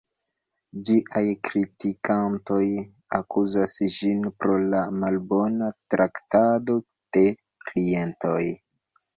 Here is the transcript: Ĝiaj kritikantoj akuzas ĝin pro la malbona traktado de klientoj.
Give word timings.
Ĝiaj 0.85 1.21
kritikantoj 1.49 2.63
akuzas 3.19 3.77
ĝin 3.97 4.25
pro 4.39 4.57
la 4.75 4.81
malbona 5.05 5.71
traktado 5.95 6.81
de 7.19 7.27
klientoj. 7.69 8.45